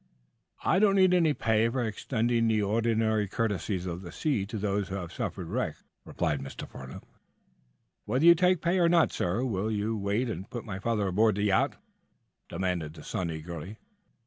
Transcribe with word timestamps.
"I 0.63 0.79
do 0.79 0.87
not 0.87 0.95
need 0.95 1.13
any 1.13 1.35
pay 1.35 1.69
for 1.69 1.83
extending 1.83 2.47
the 2.47 2.63
ordinary 2.63 3.27
courtesies 3.27 3.85
of 3.85 4.01
the 4.01 4.11
sea 4.11 4.47
to 4.47 4.57
those 4.57 4.87
who 4.87 4.95
have 4.95 5.13
suffered 5.13 5.45
wreck," 5.47 5.75
replied 6.05 6.41
Mr. 6.41 6.67
Farnum, 6.67 6.95
a 6.95 6.99
bit 7.01 7.03
stiffly. 7.03 7.19
"Whether 8.05 8.25
you 8.25 8.33
take 8.33 8.61
pay 8.63 8.79
or 8.79 8.89
not, 8.89 9.11
sir, 9.11 9.43
will 9.45 9.69
you 9.69 9.95
wait 9.95 10.27
and 10.27 10.49
put 10.49 10.65
my 10.65 10.79
father 10.79 11.05
aboard 11.07 11.35
the 11.35 11.43
yacht?" 11.43 11.75
demanded 12.49 12.95
the 12.95 13.03
son 13.03 13.29
eagerly. 13.29 13.77